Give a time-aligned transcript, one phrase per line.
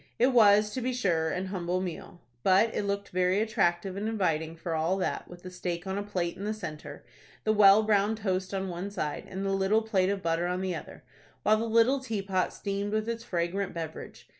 [0.17, 4.55] It was, to be sure, an humble meal; but it looked very attractive and inviting
[4.55, 7.05] for all that, with the steak on a plate in the centre,
[7.43, 10.73] the well browned toast on one side, and the little plate of butter on the
[10.73, 11.03] other,
[11.43, 14.27] while the little teapot steamed with its fragrant beverage.